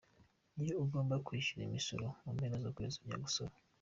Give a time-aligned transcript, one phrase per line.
[0.61, 3.53] Iyo ugomba kwishyura imisoro mu mpera z’ukwezi ,ujya gusora.